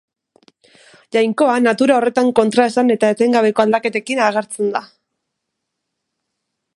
Jainkoa 1.17 1.57
natura 1.65 1.97
horretan 1.99 2.31
kontraesan 2.39 2.89
eta 2.95 3.11
etengabeko 3.15 3.65
aldaketekin 3.65 4.25
agertzen 4.31 4.73
da. 4.77 4.85